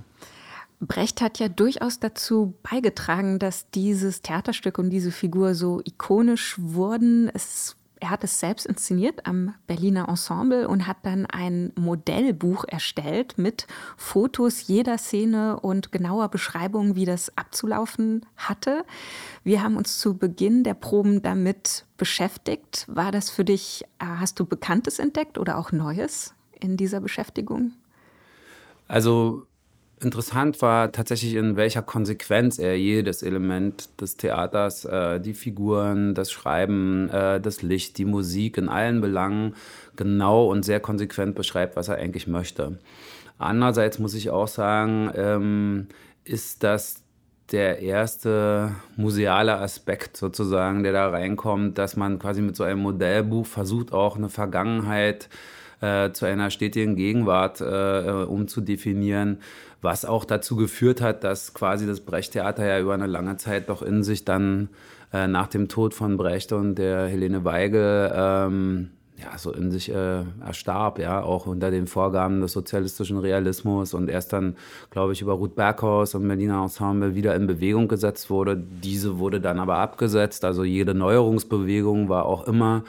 Brecht 0.79 1.21
hat 1.21 1.41
ja 1.41 1.49
durchaus 1.49 1.99
dazu 1.99 2.55
beigetragen, 2.63 3.41
dass 3.41 3.71
dieses 3.71 4.23
Theaterstück 4.23 4.79
und 4.79 4.91
diese 4.91 5.11
Figur 5.11 5.57
so 5.57 5.81
ikonisch 5.85 6.57
wurden. 6.61 7.29
Es 7.35 7.75
er 8.03 8.11
hat 8.11 8.25
es 8.25 8.41
selbst 8.41 8.67
inszeniert 8.67 9.27
am 9.27 9.55
Berliner 9.69 10.09
Ensemble 10.09 10.67
und 10.67 10.89
hat 10.89 10.97
dann 11.05 11.25
ein 11.25 11.73
Modellbuch 11.77 12.65
erstellt 12.67 13.39
mit 13.39 13.69
Fotos 13.97 14.67
jeder 14.67 14.99
Szene 14.99 15.61
und 15.61 15.93
genauer 15.93 16.29
Beschreibung, 16.29 16.97
wie 16.97 17.05
das 17.05 17.37
abzulaufen 17.39 18.27
hatte. 18.37 18.85
Wir 19.45 19.63
haben 19.63 19.77
uns 19.77 20.01
zu 20.01 20.19
Beginn 20.19 20.65
der 20.65 20.75
Proben 20.75 21.23
damit 21.23 21.87
beschäftigt. 21.97 22.87
War 22.89 23.13
das 23.13 23.31
für 23.31 23.45
dich, 23.45 23.85
äh, 24.01 24.05
hast 24.05 24.41
du 24.41 24.47
Bekanntes 24.47 24.99
entdeckt 24.99 25.39
oder 25.39 25.57
auch 25.57 25.71
Neues 25.71 26.35
in 26.59 26.77
dieser 26.77 27.01
Beschäftigung? 27.01 27.71
Also 28.89 29.47
interessant 30.05 30.61
war 30.63 30.93
tatsächlich, 30.93 31.35
in 31.35 31.57
welcher 31.57 31.83
Konsequenz 31.83 32.59
er 32.59 32.79
jedes 32.79 33.23
Element 33.23 33.89
des 34.01 34.17
Theaters, 34.17 34.85
äh, 34.85 35.21
die 35.21 35.35
Figuren, 35.35 36.15
das 36.15 36.31
Schreiben, 36.31 37.09
äh, 37.11 37.41
das 37.41 37.63
Licht, 37.63 37.99
die 37.99 38.05
Musik 38.05 38.59
in 38.59 38.69
allen 38.69 39.01
Belangen 39.01 39.55
genau 39.97 40.47
und 40.47 40.65
sehr 40.65 40.81
konsequent 40.81 41.35
beschreibt, 41.35 41.77
was 41.77 41.89
er 41.89 41.97
eigentlich 41.97 42.27
möchte. 42.27 42.79
Andererseits 43.39 43.99
muss 43.99 44.15
ich 44.15 44.31
auch 44.31 44.49
sagen, 44.49 45.11
ähm, 45.15 45.87
ist 46.25 46.63
das 46.63 47.03
der 47.51 47.81
erste 47.81 48.71
museale 48.97 49.59
Aspekt 49.59 50.17
sozusagen, 50.17 50.83
der 50.83 50.93
da 50.93 51.11
reinkommt, 51.11 51.77
dass 51.77 51.97
man 51.97 52.19
quasi 52.19 52.41
mit 52.41 52.57
so 52.57 52.65
einem 52.65 52.81
Modellbuch 52.81 53.47
versucht, 53.47 53.93
auch 53.93 54.17
eine 54.17 54.29
Vergangenheit 54.29 55.29
äh, 55.81 56.13
zu 56.13 56.25
einer 56.25 56.51
stetigen 56.51 56.97
Gegenwart 56.97 57.61
äh, 57.61 58.25
umzudefinieren, 58.25 59.41
was 59.83 60.05
auch 60.05 60.25
dazu 60.25 60.57
geführt 60.57 61.01
hat, 61.01 61.25
dass 61.25 61.55
quasi 61.55 61.87
das 61.87 62.01
Brecht-Theater 62.01 62.65
ja 62.65 62.81
über 62.81 62.95
eine 62.95 63.07
lange 63.07 63.37
Zeit 63.37 63.69
doch 63.69 63.83
in 63.83 64.03
sich 64.03 64.25
dann 64.25 64.69
äh, 65.13 65.27
nach 65.27 65.49
dem 65.49 65.69
Tod 65.69 65.93
von 65.93 66.17
Brecht 66.17 66.53
und 66.53 66.77
der 66.77 67.07
Helene 67.09 67.45
Weigel 67.45 68.11
ähm, 68.15 68.91
ja, 69.23 69.39
so 69.39 69.53
in 69.53 69.71
sich 69.71 69.91
äh, 69.91 70.25
erstarb, 70.45 70.99
ja, 70.99 71.23
auch 71.23 71.47
unter 71.47 71.71
den 71.71 71.87
Vorgaben 71.87 72.41
des 72.41 72.53
sozialistischen 72.53 73.19
Realismus 73.19 73.95
und 73.95 74.09
erst 74.09 74.33
dann, 74.33 74.57
glaube 74.91 75.13
ich, 75.13 75.23
über 75.23 75.35
Ruth 75.35 75.55
Berghaus 75.55 76.15
und 76.15 76.27
Berliner 76.27 76.63
Ensemble 76.63 77.15
wieder 77.15 77.35
in 77.35 77.47
Bewegung 77.47 77.89
gesetzt 77.89 78.31
wurde. 78.31 78.57
Diese 78.57 79.19
wurde 79.19 79.41
dann 79.41 79.59
aber 79.61 79.77
abgesetzt. 79.77 80.45
Also 80.45 80.65
jede 80.65 80.95
Neuerungsbewegung 80.95 82.09
war 82.09 82.27
auch 82.27 82.47
immer 82.47 82.85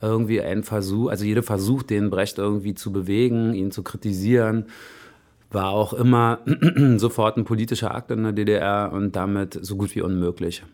irgendwie 0.00 0.40
ein 0.40 0.62
Versuch, 0.62 1.10
also 1.10 1.24
jeder 1.24 1.42
Versuch, 1.42 1.82
den 1.82 2.10
Brecht 2.10 2.38
irgendwie 2.38 2.74
zu 2.74 2.92
bewegen, 2.92 3.54
ihn 3.54 3.70
zu 3.70 3.82
kritisieren, 3.82 4.66
war 5.54 5.70
auch 5.70 5.92
immer 5.92 6.40
sofort 6.96 7.36
ein 7.36 7.44
politischer 7.44 7.94
Akt 7.94 8.10
in 8.10 8.22
der 8.22 8.32
DDR 8.32 8.92
und 8.92 9.16
damit 9.16 9.58
so 9.62 9.76
gut 9.76 9.94
wie 9.94 10.02
unmöglich. 10.02 10.64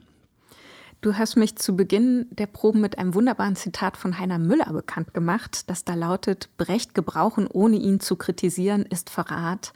Du 1.03 1.17
hast 1.17 1.37
mich 1.37 1.57
zu 1.57 1.77
Beginn 1.77 2.27
der 2.31 2.47
Proben 2.47 2.83
mit 2.83 2.99
einem 2.99 3.15
wunderbaren 3.15 3.57
Zitat 3.57 3.97
von 3.97 4.19
Heiner 4.19 4.39
Müller 4.39 4.71
bekannt 4.71 5.15
gemacht, 5.15 5.71
das 5.71 5.85
da 5.85 5.95
lautet, 5.95 6.51
Brecht 6.59 6.95
gebrauchen, 6.95 7.47
ohne 7.47 7.77
ihn 7.77 8.01
zu 8.01 8.17
kritisieren, 8.17 8.85
ist 8.85 9.09
Verrat. 9.09 9.73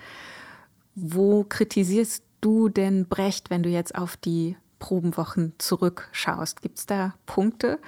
Wo 0.95 1.45
kritisierst 1.45 2.25
du 2.43 2.69
denn 2.69 3.07
Brecht, 3.07 3.49
wenn 3.49 3.63
du 3.63 3.71
jetzt 3.71 3.95
auf 3.95 4.19
die 4.19 4.57
Probenwochen 4.79 5.55
zurückschaust? 5.57 6.61
Gibt 6.61 6.79
es 6.79 6.85
da 6.85 7.15
Punkte? 7.25 7.79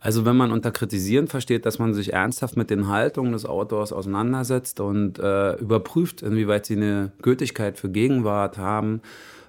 Also 0.00 0.24
wenn 0.24 0.36
man 0.36 0.52
unter 0.52 0.70
Kritisieren 0.70 1.26
versteht, 1.26 1.66
dass 1.66 1.78
man 1.78 1.94
sich 1.94 2.12
ernsthaft 2.12 2.56
mit 2.56 2.70
den 2.70 2.88
Haltungen 2.88 3.32
des 3.32 3.46
Autors 3.46 3.92
auseinandersetzt 3.92 4.80
und 4.80 5.18
äh, 5.18 5.54
überprüft, 5.54 6.22
inwieweit 6.22 6.66
sie 6.66 6.76
eine 6.76 7.12
Gültigkeit 7.22 7.78
für 7.78 7.88
Gegenwart 7.88 8.58
haben, 8.58 9.00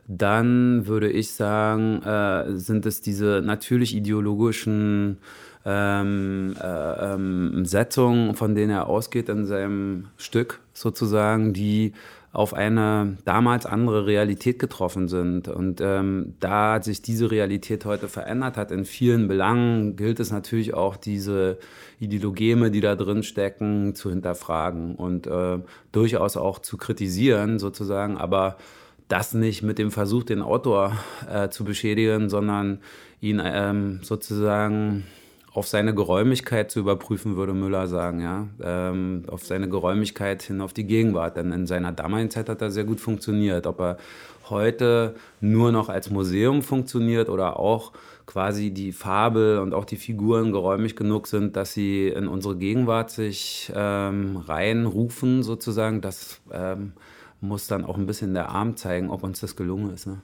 dann 0.08 0.88
würde 0.88 1.10
ich 1.10 1.34
sagen, 1.34 2.02
äh, 2.02 2.56
sind 2.58 2.86
es 2.86 3.02
diese 3.02 3.42
natürlich 3.44 3.94
ideologischen 3.96 5.18
ähm, 5.70 6.56
äh, 6.62 7.14
ähm, 7.14 7.66
Setzungen, 7.66 8.36
von 8.36 8.56
denen 8.56 8.72
er 8.72 8.88
ausgeht 8.88 9.28
in 9.28 9.46
seinem 9.46 10.08
Stück 10.16 10.62
sozusagen, 10.74 11.52
die 11.52 11.92
auf 12.32 12.54
eine 12.54 13.18
damals 13.26 13.66
andere 13.66 14.06
Realität 14.06 14.60
getroffen 14.60 15.10
sind. 15.10 15.50
Und 15.50 15.82
ähm, 15.82 16.36
da 16.40 16.82
sich 16.82 17.02
diese 17.02 17.32
Realität 17.32 17.84
heute 17.84 18.08
verändert 18.08 18.56
hat, 18.56 18.72
in 18.72 18.86
vielen 18.86 19.28
Belangen, 19.28 19.98
gilt 19.98 20.22
es 20.22 20.32
natürlich 20.32 20.74
auch, 20.74 20.96
diese 20.96 21.58
Ideologeme, 22.00 22.72
die 22.72 22.80
da 22.80 22.96
drin 22.96 23.24
stecken, 23.24 23.94
zu 23.94 24.10
hinterfragen 24.10 24.96
und 24.96 25.28
äh, 25.28 25.60
durchaus 25.92 26.38
auch 26.38 26.60
zu 26.60 26.78
kritisieren, 26.78 27.60
sozusagen. 27.60 28.18
Aber 28.18 28.58
das 29.10 29.34
nicht 29.34 29.64
mit 29.64 29.80
dem 29.80 29.92
Versuch, 29.92 30.24
den 30.24 30.42
Autor 30.42 30.94
äh, 31.30 31.50
zu 31.50 31.66
beschädigen, 31.66 32.30
sondern 32.30 32.80
ihn 33.20 33.42
ähm, 33.44 34.00
sozusagen 34.04 35.06
auf 35.58 35.68
seine 35.68 35.96
Geräumigkeit 35.96 36.70
zu 36.70 36.80
überprüfen, 36.80 37.36
würde 37.36 37.56
Müller 37.56 37.88
sagen, 37.88 38.22
ja. 38.22 38.48
Ähm, 38.62 39.24
auf 39.26 39.44
seine 39.44 39.68
Geräumigkeit 39.68 40.44
hin 40.44 40.62
auf 40.62 40.72
die 40.72 40.84
Gegenwart. 40.84 41.36
Denn 41.36 41.52
in 41.52 41.66
seiner 41.66 41.92
damaligen 41.92 42.30
Zeit 42.30 42.48
hat 42.48 42.62
er 42.62 42.70
sehr 42.70 42.84
gut 42.84 43.02
funktioniert. 43.02 43.66
Ob 43.66 43.80
er 43.82 43.98
heute 44.52 45.16
nur 45.42 45.72
noch 45.72 45.90
als 45.90 46.12
Museum 46.12 46.62
funktioniert 46.62 47.28
oder 47.28 47.60
auch 47.60 47.92
quasi 48.28 48.70
die 48.70 48.92
Fabel 48.92 49.58
und 49.58 49.74
auch 49.74 49.86
die 49.86 49.96
Figuren 49.96 50.52
geräumig 50.52 50.96
genug 50.96 51.26
sind, 51.26 51.56
dass 51.56 51.74
sie 51.74 52.08
in 52.08 52.28
unsere 52.28 52.56
Gegenwart 52.56 53.10
sich 53.10 53.72
ähm, 53.76 54.38
reinrufen, 54.38 55.42
sozusagen, 55.42 56.02
das 56.02 56.40
ähm, 56.52 56.94
muss 57.42 57.66
dann 57.66 57.84
auch 57.84 57.98
ein 57.98 58.06
bisschen 58.06 58.36
der 58.36 58.50
Arm 58.50 58.78
zeigen, 58.78 59.10
ob 59.10 59.24
uns 59.24 59.40
das 59.40 59.56
gelungen 59.56 59.92
ist. 59.92 60.06
Ne? 60.06 60.22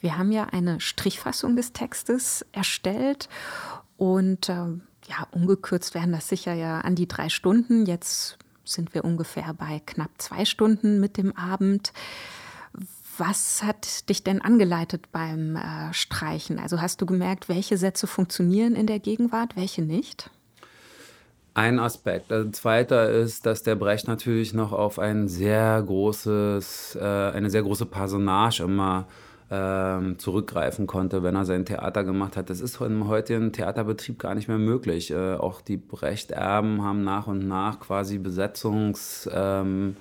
Wir 0.00 0.18
haben 0.18 0.30
ja 0.30 0.44
eine 0.44 0.80
Strichfassung 0.80 1.56
des 1.56 1.72
Textes 1.72 2.46
erstellt 2.52 3.28
und 3.96 4.48
äh, 4.48 4.52
ja, 5.08 5.26
ungekürzt 5.30 5.94
werden 5.94 6.12
das 6.12 6.28
sicher 6.28 6.54
ja 6.54 6.80
an 6.80 6.94
die 6.94 7.08
drei 7.08 7.28
Stunden. 7.28 7.86
Jetzt 7.86 8.38
sind 8.64 8.94
wir 8.94 9.04
ungefähr 9.04 9.54
bei 9.54 9.80
knapp 9.86 10.10
zwei 10.18 10.44
Stunden 10.44 11.00
mit 11.00 11.16
dem 11.16 11.36
Abend. 11.36 11.92
Was 13.18 13.62
hat 13.62 14.08
dich 14.10 14.24
denn 14.24 14.42
angeleitet 14.42 15.10
beim 15.12 15.56
äh, 15.56 15.92
Streichen? 15.92 16.58
Also 16.58 16.80
hast 16.80 17.00
du 17.00 17.06
gemerkt, 17.06 17.48
welche 17.48 17.78
Sätze 17.78 18.06
funktionieren 18.06 18.74
in 18.74 18.86
der 18.86 18.98
Gegenwart, 18.98 19.56
welche 19.56 19.82
nicht? 19.82 20.30
Ein 21.54 21.78
Aspekt. 21.78 22.30
Der 22.30 22.52
zweite 22.52 22.96
ist, 22.96 23.46
dass 23.46 23.62
der 23.62 23.76
Brecht 23.76 24.06
natürlich 24.08 24.52
noch 24.52 24.72
auf 24.72 24.98
ein 24.98 25.26
sehr 25.28 25.82
großes, 25.82 26.98
äh, 27.00 27.30
eine 27.30 27.48
sehr 27.48 27.62
große 27.62 27.86
Personage 27.86 28.62
immer 28.62 29.06
ähm, 29.50 30.18
zurückgreifen 30.18 30.86
konnte, 30.86 31.22
wenn 31.22 31.36
er 31.36 31.44
sein 31.44 31.64
Theater 31.64 32.04
gemacht 32.04 32.36
hat. 32.36 32.50
Das 32.50 32.60
ist 32.60 32.80
im 32.80 33.08
heutigen 33.08 33.52
Theaterbetrieb 33.52 34.18
gar 34.18 34.34
nicht 34.34 34.48
mehr 34.48 34.58
möglich. 34.58 35.10
Äh, 35.10 35.34
auch 35.34 35.60
die 35.60 35.76
Brecht-Erben 35.76 36.82
haben 36.82 37.04
nach 37.04 37.26
und 37.26 37.46
nach 37.46 37.80
quasi 37.80 38.18
Besetzungs... 38.18 39.28
Ähm, 39.32 39.96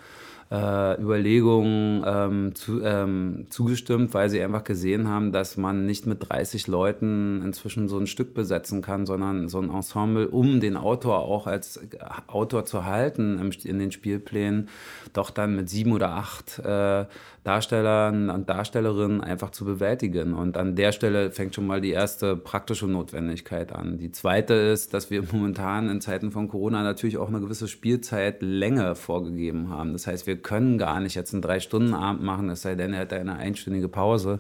äh, 0.51 1.01
Überlegungen 1.01 2.03
ähm, 2.05 2.55
zu, 2.55 2.81
ähm, 2.83 3.47
zugestimmt, 3.49 4.13
weil 4.13 4.29
sie 4.29 4.41
einfach 4.41 4.63
gesehen 4.63 5.07
haben, 5.07 5.31
dass 5.31 5.57
man 5.57 5.85
nicht 5.85 6.05
mit 6.05 6.29
30 6.29 6.67
Leuten 6.67 7.41
inzwischen 7.43 7.87
so 7.87 7.97
ein 7.97 8.05
Stück 8.07 8.33
besetzen 8.35 8.81
kann, 8.81 9.05
sondern 9.05 9.49
so 9.49 9.59
ein 9.59 9.71
Ensemble, 9.71 10.27
um 10.27 10.59
den 10.59 10.77
Autor 10.77 11.19
auch 11.19 11.47
als 11.47 11.79
Autor 12.27 12.65
zu 12.65 12.85
halten 12.85 13.39
im, 13.39 13.51
in 13.63 13.79
den 13.79 13.91
Spielplänen, 13.91 14.69
doch 15.13 15.31
dann 15.31 15.55
mit 15.55 15.69
sieben 15.69 15.93
oder 15.93 16.11
acht 16.11 16.59
äh, 16.59 17.05
Darstellern 17.45 18.31
und 18.31 18.49
Darstellerinnen 18.49 19.21
einfach 19.21 19.51
zu 19.51 19.65
bewältigen. 19.65 20.33
Und 20.33 20.57
an 20.57 20.75
der 20.75 20.91
Stelle 20.91 21.31
fängt 21.31 21.53
schon 21.53 21.67
mal 21.67 21.79
die 21.79 21.91
erste 21.91 22.35
praktische 22.35 22.87
Notwendigkeit 22.87 23.71
an. 23.71 23.99
Die 23.99 24.11
zweite 24.11 24.55
ist, 24.55 24.95
dass 24.95 25.11
wir 25.11 25.23
momentan 25.31 25.89
in 25.89 26.01
Zeiten 26.01 26.31
von 26.31 26.47
Corona 26.47 26.81
natürlich 26.81 27.17
auch 27.17 27.29
eine 27.29 27.39
gewisse 27.39 27.67
Spielzeitlänge 27.67 28.95
vorgegeben 28.95 29.69
haben. 29.69 29.93
Das 29.93 30.07
heißt, 30.07 30.25
wir 30.25 30.34
können 30.37 30.77
gar 30.77 30.99
nicht 30.99 31.15
jetzt 31.15 31.33
einen 31.33 31.41
Drei-Stunden-Abend 31.41 32.23
machen, 32.23 32.49
es 32.49 32.61
sei 32.61 32.75
denn, 32.75 32.93
er 32.93 33.01
hätte 33.01 33.15
eine 33.15 33.35
einstündige 33.35 33.87
Pause, 33.87 34.39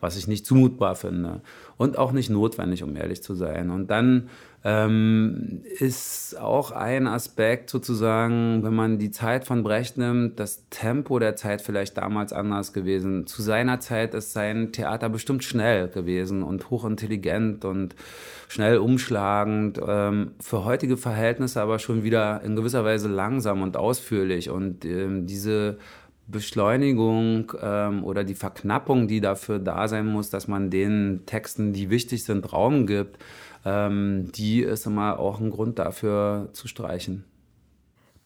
was 0.00 0.16
ich 0.16 0.26
nicht 0.26 0.46
zumutbar 0.46 0.96
finde. 0.96 1.40
Und 1.76 1.98
auch 1.98 2.12
nicht 2.12 2.30
notwendig, 2.30 2.82
um 2.82 2.96
ehrlich 2.96 3.22
zu 3.22 3.34
sein. 3.34 3.70
Und 3.70 3.88
dann 3.90 4.28
ähm, 4.62 5.62
ist 5.78 6.38
auch 6.38 6.70
ein 6.70 7.06
Aspekt 7.06 7.70
sozusagen, 7.70 8.62
wenn 8.62 8.74
man 8.74 8.98
die 8.98 9.10
Zeit 9.10 9.46
von 9.46 9.62
Brecht 9.62 9.96
nimmt, 9.96 10.38
das 10.38 10.68
Tempo 10.68 11.18
der 11.18 11.34
Zeit 11.34 11.62
vielleicht 11.62 11.96
damals 11.96 12.34
anders 12.34 12.74
gewesen. 12.74 13.26
Zu 13.26 13.40
seiner 13.40 13.80
Zeit 13.80 14.12
ist 14.12 14.32
sein 14.32 14.72
Theater 14.72 15.08
bestimmt 15.08 15.44
schnell 15.44 15.88
gewesen 15.88 16.42
und 16.42 16.68
hochintelligent 16.68 17.64
und 17.64 17.94
schnell 18.48 18.76
umschlagend. 18.78 19.80
Ähm, 19.86 20.32
für 20.40 20.66
heutige 20.66 20.98
Verhältnisse 20.98 21.62
aber 21.62 21.78
schon 21.78 22.02
wieder 22.02 22.42
in 22.42 22.54
gewisser 22.54 22.84
Weise 22.84 23.08
langsam 23.08 23.62
und 23.62 23.78
ausführlich. 23.78 24.50
Und 24.50 24.84
ähm, 24.84 25.26
diese 25.26 25.78
Beschleunigung 26.30 27.52
ähm, 27.60 28.04
oder 28.04 28.24
die 28.24 28.34
Verknappung, 28.34 29.08
die 29.08 29.20
dafür 29.20 29.58
da 29.58 29.88
sein 29.88 30.06
muss, 30.06 30.30
dass 30.30 30.48
man 30.48 30.70
den 30.70 31.22
Texten, 31.26 31.72
die 31.72 31.90
wichtig 31.90 32.24
sind, 32.24 32.52
Raum 32.52 32.86
gibt, 32.86 33.18
ähm, 33.64 34.30
die 34.32 34.62
ist 34.62 34.86
immer 34.86 35.18
auch 35.18 35.40
ein 35.40 35.50
Grund 35.50 35.78
dafür 35.78 36.50
zu 36.52 36.68
streichen. 36.68 37.24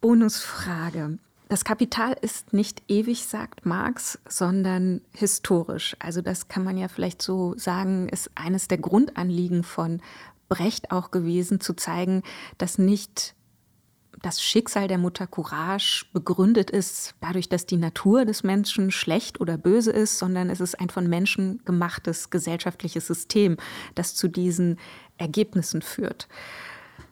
Bonusfrage. 0.01 1.19
Das 1.49 1.65
Kapital 1.65 2.17
ist 2.21 2.53
nicht 2.53 2.83
ewig, 2.89 3.27
sagt 3.27 3.67
Marx, 3.67 4.19
sondern 4.29 5.03
historisch. 5.13 5.95
Also 5.99 6.23
das 6.23 6.49
kann 6.49 6.65
man 6.65 6.77
ja 6.79 6.89
vielleicht 6.89 7.23
so 7.23 7.55
sagen, 7.57 8.09
ist 8.09 8.31
eines 8.35 8.67
der 8.67 8.79
Grundanliegen 8.79 9.63
von 9.63 10.01
Brecht 10.49 10.91
auch 10.91 11.11
gewesen, 11.11 11.61
zu 11.61 11.75
zeigen, 11.75 12.23
dass 12.59 12.79
nicht 12.79 13.35
das 14.25 14.43
Schicksal 14.43 14.89
der 14.89 14.97
Mutter 14.97 15.27
Courage 15.27 16.07
begründet 16.15 16.71
ist 16.71 17.15
dadurch, 17.21 17.51
dass 17.51 17.67
die 17.67 17.77
Natur 17.77 18.25
des 18.25 18.43
Menschen 18.43 18.91
schlecht 18.91 19.39
oder 19.41 19.59
böse 19.59 19.91
ist, 19.91 20.19
sondern 20.19 20.49
es 20.49 20.61
ist 20.61 20.81
ein 20.81 20.89
von 20.89 21.09
Menschen 21.09 21.61
gemachtes 21.67 22.31
gesellschaftliches 22.31 23.07
System, 23.07 23.59
das 23.95 24.15
zu 24.15 24.29
diesen 24.29 24.79
Ergebnissen 25.19 25.83
führt. 25.83 26.29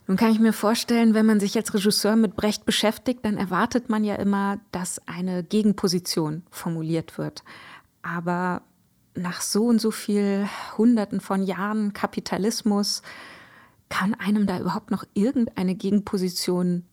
Nun 0.07 0.16
kann 0.16 0.33
ich 0.33 0.40
mir 0.40 0.54
vorstellen, 0.54 1.12
wenn 1.12 1.26
man 1.26 1.38
sich 1.38 1.54
als 1.57 1.75
Regisseur 1.75 2.16
mit 2.16 2.35
Brecht 2.35 2.64
beschäftigt, 2.64 3.21
dann 3.25 3.37
erwartet 3.37 3.90
man 3.90 4.04
ja 4.04 4.14
immer, 4.14 4.59
dass 4.73 5.07
eine 5.07 5.45
Gegenposition 5.45 6.42
formuliert 6.50 7.19
wird. 7.19 7.45
Aber 8.02 8.62
nach 9.14 9.42
so 9.42 9.66
und 9.66 9.81
so 9.81 9.90
viel 9.90 10.49
Hunderten 10.78 11.21
von 11.21 11.42
Jahren 11.42 11.92
Kapitalismus 11.92 13.02
kann 13.90 14.14
einem 14.14 14.47
da 14.47 14.59
überhaupt 14.59 14.90
noch 14.90 15.04
irgendeine 15.12 15.75
Gegenposition 15.75 16.85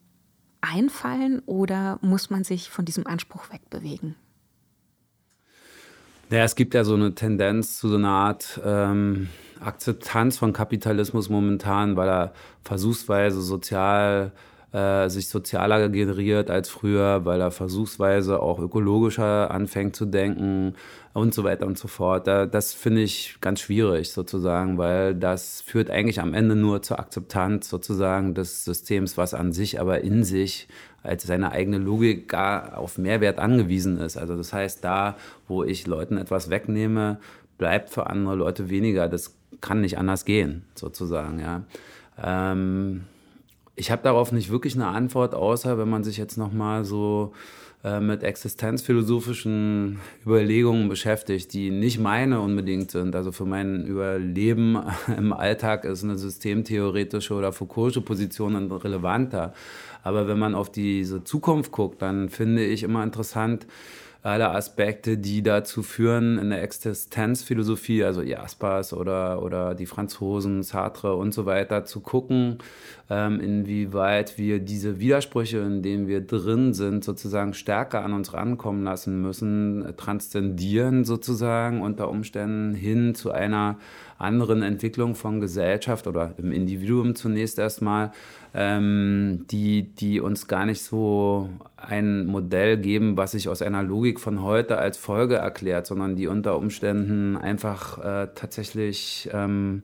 einfallen 0.62 1.42
oder 1.46 2.00
muss 2.02 2.30
man 2.30 2.44
sich 2.44 2.70
von 2.70 2.86
diesem 2.86 3.08
Anspruch 3.08 3.52
wegbewegen? 3.52 4.16
Ja, 6.30 6.44
es 6.44 6.56
gibt 6.56 6.74
ja 6.76 6.84
so 6.84 6.94
eine 6.94 7.16
Tendenz 7.16 7.80
zu 7.80 7.90
so 7.90 7.96
einer 7.96 8.10
Art 8.10 8.62
ähm, 8.64 9.30
Akzeptanz 9.60 10.38
von 10.38 10.54
Kapitalismus 10.54 11.30
momentan, 11.30 11.96
weil 11.96 12.08
er 12.08 12.34
versuchsweise 12.62 13.42
sozial 13.42 14.32
äh, 14.72 15.10
sich 15.10 15.30
sozialer 15.30 15.90
generiert 15.90 16.52
als 16.52 16.70
früher, 16.70 17.26
weil 17.26 17.42
er 17.42 17.52
versuchsweise 17.52 18.42
auch 18.42 18.60
ökologischer 18.60 19.50
anfängt 19.52 19.96
zu 19.96 20.06
denken 20.06 20.76
und 21.14 21.34
so 21.34 21.44
weiter 21.44 21.66
und 21.66 21.78
so 21.78 21.88
fort. 21.88 22.28
Das 22.28 22.74
finde 22.74 23.02
ich 23.02 23.38
ganz 23.42 23.62
schwierig 23.62 24.12
sozusagen, 24.12 24.78
weil 24.78 25.16
das 25.16 25.62
führt 25.62 25.90
eigentlich 25.90 26.22
am 26.22 26.34
Ende 26.34 26.56
nur 26.56 26.82
zur 26.82 27.00
Akzeptanz 27.00 27.70
sozusagen 27.70 28.36
des 28.36 28.64
Systems, 28.64 29.18
was 29.18 29.34
an 29.34 29.52
sich 29.52 29.80
aber 29.80 30.02
in 30.02 30.24
sich 30.24 30.68
als 31.02 31.24
seine 31.24 31.52
eigene 31.52 31.78
Logik 31.78 32.28
gar 32.28 32.78
auf 32.78 32.98
Mehrwert 32.98 33.40
angewiesen 33.40 33.98
ist. 34.00 34.18
Also 34.18 34.38
das 34.38 34.54
heißt, 34.54 34.84
da, 34.84 35.16
wo 35.48 35.64
ich 35.64 35.88
Leuten 35.88 36.18
etwas 36.18 36.50
wegnehme, 36.50 37.20
bleibt 37.58 37.90
für 37.90 38.08
andere 38.08 38.36
Leute 38.36 38.70
weniger. 38.70 39.08
Das 39.08 39.36
kann 39.62 39.82
nicht 39.82 39.98
anders 39.98 40.26
gehen, 40.26 40.64
sozusagen, 40.76 41.40
ja. 41.40 41.64
Ähm, 42.22 43.06
ich 43.80 43.92
habe 43.92 44.04
darauf 44.04 44.34
nicht 44.34 44.52
wirklich 44.52 44.76
eine 44.76 44.88
Antwort, 44.88 45.34
außer 45.34 45.78
wenn 45.78 45.90
man 45.90 46.04
sich 46.04 46.18
jetzt 46.18 46.38
nochmal 46.38 46.84
so 46.84 47.32
äh, 47.82 48.02
mit 48.02 48.24
existenzphilosophischen 48.24 50.00
Überlegungen 50.26 50.90
beschäftigt, 50.90 51.54
die 51.54 51.72
nicht 51.72 51.98
meine 51.98 52.42
unbedingt 52.42 52.92
sind. 52.92 53.16
Also 53.16 53.32
für 53.32 53.46
mein 53.46 53.86
Überleben 53.86 54.78
im 55.18 55.32
Alltag 55.32 55.86
ist 55.86 56.04
eine 56.04 56.18
systemtheoretische 56.18 57.34
oder 57.34 57.54
Foucault'sche 57.54 58.02
Position 58.02 58.70
relevanter. 58.70 59.54
Aber 60.04 60.28
wenn 60.28 60.40
man 60.40 60.56
auf 60.56 60.70
diese 60.70 61.24
Zukunft 61.24 61.72
guckt, 61.72 62.02
dann 62.02 62.28
finde 62.28 62.66
ich 62.66 62.84
immer 62.84 63.02
interessant, 63.02 63.66
alle 64.22 64.52
Aspekte, 64.52 65.18
die 65.18 65.42
dazu 65.42 65.82
führen, 65.82 66.38
in 66.38 66.50
der 66.50 66.62
Existenzphilosophie, 66.62 68.04
also 68.04 68.22
Jaspers 68.22 68.92
oder, 68.92 69.42
oder 69.42 69.76
die 69.76 69.86
Franzosen, 69.86 70.62
Sartre 70.62 71.16
und 71.16 71.34
so 71.34 71.46
weiter, 71.46 71.86
zu 71.86 72.02
gucken, 72.02 72.58
ähm, 73.10 73.40
inwieweit 73.40 74.38
wir 74.38 74.60
diese 74.60 75.00
Widersprüche, 75.00 75.60
in 75.60 75.82
denen 75.82 76.08
wir 76.08 76.20
drin 76.20 76.74
sind, 76.74 77.06
sozusagen 77.06 77.54
stärker 77.54 78.04
an 78.04 78.12
uns 78.12 78.34
rankommen 78.34 78.84
lassen 78.84 79.22
müssen, 79.22 79.94
transzendieren 79.96 81.06
sozusagen 81.06 81.82
unter 81.82 82.10
Umständen 82.10 82.74
hin 82.74 83.16
zu 83.16 83.32
einer 83.32 83.78
anderen 84.20 84.62
Entwicklung 84.62 85.16
von 85.16 85.40
Gesellschaft 85.40 86.06
oder 86.06 86.34
im 86.38 86.52
Individuum 86.52 87.16
zunächst 87.16 87.58
erstmal, 87.58 88.12
ähm, 88.54 89.46
die, 89.50 89.84
die 89.84 90.20
uns 90.20 90.48
gar 90.48 90.66
nicht 90.66 90.84
so 90.84 91.50
ein 91.78 92.26
Modell 92.26 92.78
geben, 92.78 93.16
was 93.16 93.32
sich 93.32 93.48
aus 93.48 93.62
einer 93.62 93.82
Logik 93.82 94.20
von 94.20 94.44
heute 94.44 94.78
als 94.78 94.98
Folge 94.98 95.36
erklärt, 95.36 95.88
sondern 95.88 96.16
die 96.16 96.28
unter 96.28 96.58
Umständen 96.58 97.38
einfach 97.38 97.98
äh, 98.00 98.28
tatsächlich 98.36 99.30
ähm, 99.32 99.84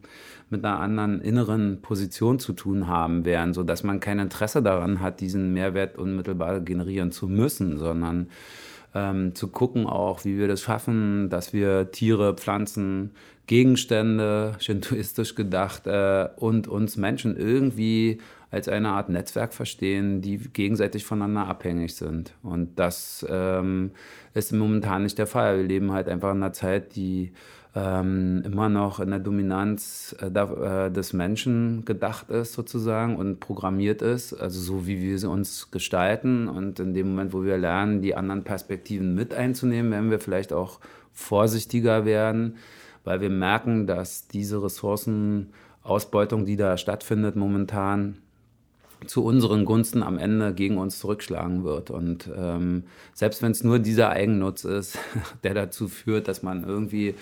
mit 0.50 0.64
einer 0.64 0.80
anderen 0.80 1.22
inneren 1.22 1.82
Position 1.82 2.38
zu 2.38 2.54
tun 2.54 2.88
haben 2.88 3.26
werden, 3.26 3.54
sodass 3.54 3.84
man 3.84 4.00
kein 4.00 4.20
Interesse 4.20 4.62
daran 4.62 5.00
hat, 5.00 5.22
diesen 5.22 5.54
Mehrwert 5.54 5.98
unmittelbar 5.98 6.60
generieren 6.60 7.12
zu 7.12 7.28
müssen, 7.28 7.78
sondern 7.78 8.28
ähm, 8.96 9.36
zu 9.36 9.50
gucken 9.50 9.86
auch, 9.86 10.26
wie 10.26 10.38
wir 10.38 10.48
das 10.48 10.62
schaffen, 10.62 11.30
dass 11.30 11.54
wir 11.54 11.92
Tiere, 11.92 12.34
Pflanzen, 12.34 13.12
Gegenstände, 13.46 14.56
shintoistisch 14.60 15.36
gedacht, 15.36 15.86
äh, 15.86 16.30
und 16.38 16.68
uns 16.68 16.98
Menschen 16.98 17.38
irgendwie 17.38 18.20
als 18.50 18.70
eine 18.70 18.90
Art 18.90 19.10
Netzwerk 19.10 19.54
verstehen, 19.54 20.22
die 20.22 20.38
gegenseitig 20.38 21.04
voneinander 21.04 21.48
abhängig 21.48 21.96
sind. 21.96 22.34
Und 22.42 22.80
das 22.80 23.26
ähm, 23.30 23.92
ist 24.34 24.54
momentan 24.54 25.04
nicht 25.04 25.18
der 25.18 25.28
Fall. 25.28 25.58
Wir 25.58 25.66
leben 25.66 25.92
halt 25.92 26.08
einfach 26.08 26.32
in 26.32 26.38
einer 26.38 26.54
Zeit, 26.54 26.96
die 26.96 27.34
ähm, 27.76 28.42
immer 28.46 28.70
noch 28.70 29.02
in 29.02 29.10
der 29.10 29.20
Dominanz 29.20 30.16
äh, 30.22 30.28
äh, 30.28 30.90
des 30.90 31.12
Menschen 31.12 31.84
gedacht 31.84 32.30
ist 32.30 32.54
sozusagen 32.54 33.18
und 33.18 33.42
programmiert 33.42 34.02
ist, 34.02 34.34
also 34.34 34.62
so 34.62 34.88
wie 34.88 35.02
wir 35.02 35.20
sie 35.20 35.30
uns 35.30 35.72
gestalten. 35.72 36.48
Und 36.48 36.80
in 36.80 36.94
dem 36.94 37.10
Moment, 37.10 37.34
wo 37.34 37.44
wir 37.44 37.58
lernen, 37.58 38.02
die 38.02 38.16
anderen 38.16 38.46
Perspektiven 38.46 39.14
mit 39.14 39.34
einzunehmen, 39.34 39.92
werden 39.92 40.10
wir 40.10 40.20
vielleicht 40.20 40.54
auch 40.54 40.80
vorsichtiger 41.12 42.06
werden, 42.06 42.56
weil 43.04 43.20
wir 43.20 43.30
merken, 43.30 43.88
dass 43.88 44.30
diese 44.30 44.64
Ressourcenausbeutung, 44.64 46.46
die 46.46 46.56
da 46.56 46.78
stattfindet 46.78 47.36
momentan, 47.36 48.20
zu 49.06 49.24
unseren 49.24 49.66
Gunsten 49.66 50.02
am 50.02 50.18
Ende 50.18 50.54
gegen 50.54 50.78
uns 50.78 51.00
zurückschlagen 51.00 51.66
wird. 51.66 51.90
Und 51.92 52.30
ähm, 52.36 52.86
selbst 53.14 53.42
wenn 53.42 53.52
es 53.52 53.64
nur 53.64 53.80
dieser 53.80 54.10
Eigennutz 54.10 54.64
ist, 54.64 54.98
der 55.44 55.54
dazu 55.54 55.90
führt, 55.90 56.30
dass 56.30 56.42
man 56.42 56.64
irgendwie 56.64 57.16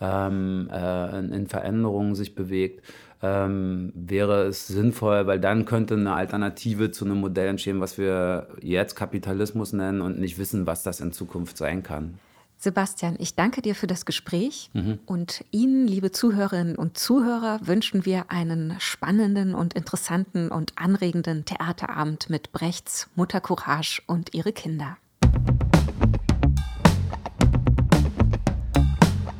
ähm, 0.00 0.68
äh, 0.72 1.18
in 1.18 1.46
Veränderungen 1.46 2.14
sich 2.14 2.34
bewegt, 2.34 2.84
ähm, 3.22 3.92
wäre 3.94 4.44
es 4.44 4.66
sinnvoll, 4.68 5.26
weil 5.26 5.40
dann 5.40 5.64
könnte 5.64 5.94
eine 5.94 6.14
Alternative 6.14 6.90
zu 6.90 7.04
einem 7.04 7.18
Modell 7.18 7.48
entstehen, 7.48 7.80
was 7.80 7.98
wir 7.98 8.48
jetzt 8.60 8.94
Kapitalismus 8.94 9.72
nennen 9.72 10.00
und 10.00 10.18
nicht 10.20 10.38
wissen, 10.38 10.66
was 10.66 10.82
das 10.82 11.00
in 11.00 11.12
Zukunft 11.12 11.56
sein 11.56 11.82
kann. 11.82 12.18
Sebastian, 12.60 13.14
ich 13.20 13.36
danke 13.36 13.62
dir 13.62 13.76
für 13.76 13.86
das 13.86 14.04
Gespräch 14.04 14.70
mhm. 14.72 14.98
und 15.06 15.44
Ihnen, 15.52 15.86
liebe 15.86 16.10
Zuhörerinnen 16.10 16.74
und 16.74 16.98
Zuhörer, 16.98 17.60
wünschen 17.62 18.04
wir 18.04 18.32
einen 18.32 18.74
spannenden 18.80 19.54
und 19.54 19.74
interessanten 19.74 20.48
und 20.48 20.72
anregenden 20.74 21.44
Theaterabend 21.44 22.30
mit 22.30 22.50
Brechts 22.50 23.08
Mutter 23.14 23.40
Courage 23.40 24.02
und 24.08 24.34
ihre 24.34 24.52
Kinder. 24.52 24.96